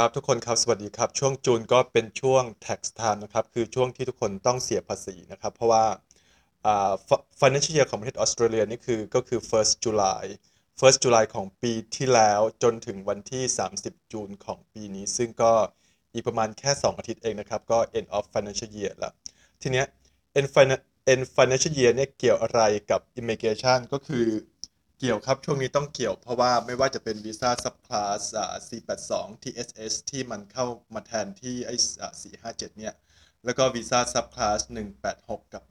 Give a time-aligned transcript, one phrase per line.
[0.00, 5.84] ครับทุกคนครับสวัสดีครับ ช่วงจูนก็เป็นช่วง tax time นะครับ คือช่วงที่ทุกคนต้องเสียภาษีนะครับ เพราะว่า
[6.66, 10.24] อ่า fi- financial year ของประเทศออสเตรเลียนี่คือก็คือ first July
[10.80, 13.42] first July ของปีที่แล้วจนถึงวันที่
[13.78, 15.52] 30 จูนของปีนี้ ซึ่งก็
[16.14, 19.12] อีกประมาณแค่ 2 อาทิตย์เองนะครับ ก็ end of financial year แล้ว
[19.62, 19.86] ทีเนี้ย
[20.38, 20.76] end fina
[21.12, 22.60] end financial year เนี่ยเกี่ยวอะไร
[22.90, 24.26] กับ immigration ก็คือ
[25.00, 29.12] เกี่ยวครับ ช่วงนี้ต้องเกี่ยวเพราะว่าไม่ว่าจะเป็นวีซ่า subclass อ่า C82
[29.42, 32.12] TSS ที่มันเข้ามาแทนที่ไอ้อ่า
[32.44, 32.94] 457 เนี่ย
[33.44, 34.60] แล้วก็วีซ่า subclass
[35.06, 35.62] 186 กับ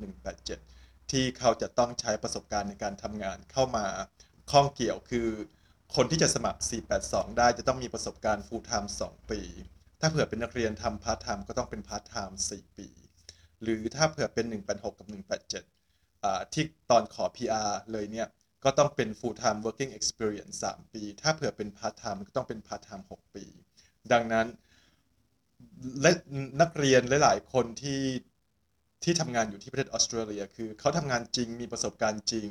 [0.51, 3.85] 187 ที่เขาจะต้องใช้ประสบการณ์ในการทำงานเข้ามา
[4.51, 5.29] ข้องเกี่ยวคือ
[5.95, 6.61] คนที่จะสมัคร
[6.99, 9.41] 482 ได้จะต้องมีประสบการณ์ full time 2 ปี
[9.99, 12.87] ถ้าเผื่อเป็นนักเรียนทำ part time ก็ต้องเป็น part time 4ปี
[13.61, 15.07] หรือถ้าเผื่อเป็น 186 กับ
[15.83, 18.27] 187ที่ตอนขอ PR เลยเนี่ย
[18.65, 23.45] ก็ต้องเป็น full time working experience 3 ปี ถ้าเผื่อเป็น part time ก็ต้องเป็น part time 6 ปี
[24.11, 24.47] ดังนั้น
[26.01, 26.11] และ
[26.61, 28.01] นักเรียนหลาย ๆ คนที่
[29.03, 32.49] ที่ทำงานอยู่ที่ประเทศออสเตรเลีย คือเขาทำงานจริงมีประสบการณ์จริง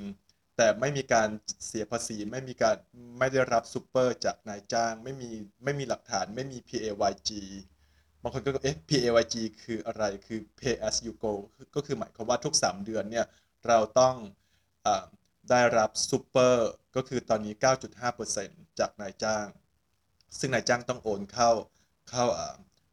[0.57, 1.29] แต่ไม่มีการ
[1.67, 2.77] เสียภาษี ไม่มีการ
[3.19, 5.31] ไม่ได้รับซูเปอร์จากนายจ้าง ไม่มี
[5.65, 7.31] ไม่มีหลักฐาน ไม่มี PAYG
[8.23, 11.33] บางคนก็เอ๊ะ PAYG คืออะไรคือ pay as you go
[11.75, 13.27] ก็คือหมายความว่าทุก 3 เดือนเนี่ย
[13.67, 14.15] เราต้อง
[14.87, 14.89] อ
[15.51, 17.55] ได้รับซูเปอร์ก็คือตอนนี้
[18.17, 19.47] 9.5%จากนายจ้าง
[20.39, 21.51] ซึ่งนายจ้างต้องโอนเข้า
[22.11, 22.25] เข้า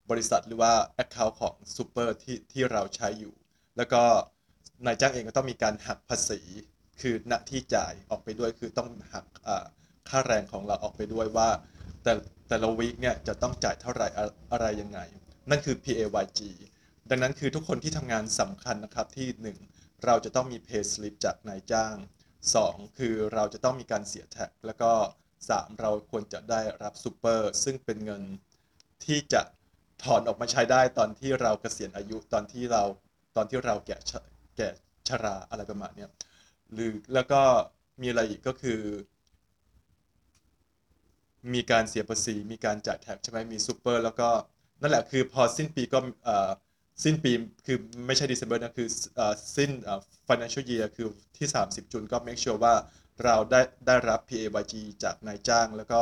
[0.09, 3.33] บริษัทหรือว่า Account ของซูเปอร์ที่ที่เราใช้อยู่
[3.77, 4.03] แล้วก็
[4.85, 6.41] นายจ้างเองก็ต้องมีการหักภาษี
[7.01, 9.25] คือหน้าที่จ่ายออกไปด้วยคือต้องหัก
[10.09, 11.49] ค่าแรงของเราออกไปด้วยว่า
[12.03, 12.13] แต่
[12.47, 14.99] แต่ละวีคเนี่ยจะต้องจ่ายเท่าไหร่อะอะไรยังไง
[15.49, 16.39] นั่นคือ PAYG
[17.09, 21.95] ดังนั้นคือทุกคนที่ทำงานสำคัญนะครับที่ 1 เราจะต้องมี pay slip จากนายจ้าง
[22.55, 24.91] 2 คือเราจะต้องมีการเสีย tax แล้วก็
[25.49, 28.23] 3 เราควรจะได้รับซูเปอร์ซึ่งเป็นเงิน
[29.05, 29.41] ที่จะ
[30.03, 32.83] ถอนออกมาใช้ได้ตอนที่เราเกษียณอายุตอนที่เรา
[33.35, 34.21] ตอนที่เราแก่ชะ
[34.57, 34.69] แก่
[35.07, 36.07] ชราอะไรประมาณนี้
[36.73, 37.41] หรือแล้วก็
[38.01, 38.81] มีอะไรอีกก็คือ
[41.53, 44.29] มีการเสียภาษีมีการจ่าย tax ใช่ไหมมีซูเปอร์แล้วก็
[44.81, 46.51] นั่นแหละคือพอสิ้นปีก็เอ่อ
[47.03, 47.31] สิ้นปี
[47.65, 48.87] คือไม่ใช่ December นะ คือ
[49.57, 49.71] สิ้น
[50.27, 51.07] financial year คือ
[51.37, 52.75] ที่ 30 จุนก็ make sure ว่า
[53.23, 54.73] เราได้ได้รับ PAYG
[55.03, 56.01] จากนายจ้าง แล้วก็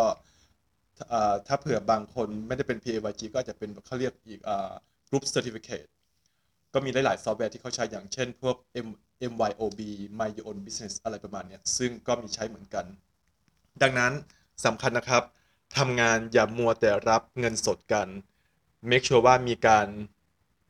[1.48, 4.40] ถ้าเผื่อบางคนไม่ได้เป็น PAYG ก็อาจจะเป็นเขาเรียกอีก
[5.10, 5.90] group certificate
[6.74, 8.56] ก็มีหลาย ๆ ซอฟต์แวร์ที่เขาใช้อย่างเช่นพวก
[8.88, 8.90] M
[9.32, 9.82] MYOB
[10.20, 12.86] My Your Own Business อะไรประมาณเนี้ยซึ่งก็มีใช้เหมือนกัน
[13.82, 14.12] ดังนั้น
[14.66, 15.24] สำคัญนะครับ
[15.78, 18.08] ทำงานอย่ามัวแต่รับเงินสดกัน
[18.90, 19.88] make sure ว่ามีการ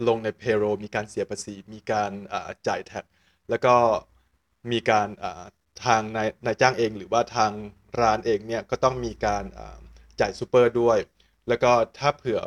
[0.08, 2.12] ลงใน payroll มีการเสียภาษี มีการ
[2.68, 3.06] จ่าย tax
[3.50, 3.76] แล้วก็
[4.72, 5.08] มีการ
[5.86, 7.52] ทางนายนายจ้างเองหรือว่าทาง
[8.02, 9.44] ร้านเองเนี่ยก็ต้องมีการ
[10.20, 10.98] จ่ายซูเปอร์ด้วย
[11.48, 12.42] แล้วก็ถ้าเผื่อ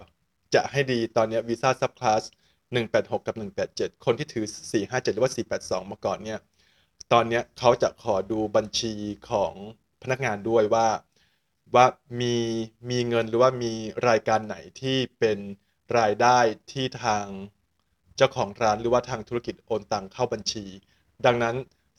[0.55, 2.23] จะให้ดีตอนนี้วีซ่า subclass
[2.73, 3.37] 186 กับ
[3.71, 4.45] 187 คนที่ถือ
[4.81, 6.41] 457 หรือว่า 482 มาก่อนเนี่ย
[7.13, 8.95] ตอนนี้เขาจะขอดูบัญชี
[9.31, 9.55] ของ
[10.03, 10.89] พนักงานด้วยว่า
[11.75, 11.87] ว่า
[12.21, 12.37] มี
[12.91, 13.73] มีเงินหรือว่ามี
[14.09, 15.39] รายการไหนที่เป็น
[15.99, 16.39] รายได้
[16.73, 17.27] ที่ทาง
[18.17, 20.65] เจ้าของร้านหรือว่าทางธุรกิจโอนตังเข้าบัญชี
[21.27, 21.57] ดังนั้น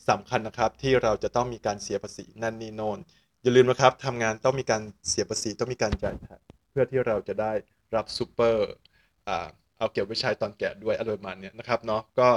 [0.09, 2.99] สำคัญนะครับที่เราจะต้องมีการเสียภาษีนั่นนี่โนน
[3.43, 6.15] อย่าลืมนะครับทำงานต้องมีการเสียภาษีต้องมีการจ่าย
[6.71, 7.53] เพื่อที่เราจะได้
[7.95, 8.67] รับซูเปอร์
[9.27, 9.29] อ
[9.77, 12.29] เอาเก็บไว้ใช้ตอนแก่ด้วยอะไรประมาณเนี้ยนะครับเนาะก็